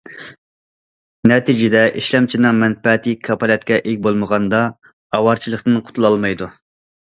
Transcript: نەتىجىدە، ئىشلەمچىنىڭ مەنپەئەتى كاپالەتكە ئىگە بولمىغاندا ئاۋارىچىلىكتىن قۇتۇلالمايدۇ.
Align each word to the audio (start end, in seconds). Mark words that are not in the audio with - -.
نەتىجىدە، 1.31 1.83
ئىشلەمچىنىڭ 2.01 2.57
مەنپەئەتى 2.63 3.15
كاپالەتكە 3.29 3.79
ئىگە 3.83 4.03
بولمىغاندا 4.09 4.65
ئاۋارىچىلىكتىن 5.21 5.81
قۇتۇلالمايدۇ. 5.87 6.53